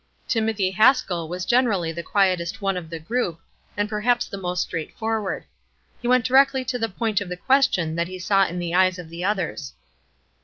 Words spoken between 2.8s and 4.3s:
the group, and perhaps